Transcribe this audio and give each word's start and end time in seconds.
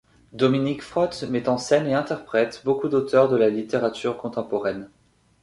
Dominique 0.33 0.81
Frot 0.81 1.25
met 1.29 1.47
en 1.47 1.59
scène 1.59 1.85
et 1.85 1.93
interprète 1.93 2.63
beaucoup 2.65 2.89
d’auteurs 2.89 3.29
de 3.29 3.37
la 3.37 3.51
littérature 3.51 4.17
contemporaine. 4.17 4.89